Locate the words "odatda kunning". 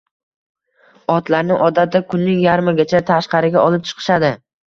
1.65-2.41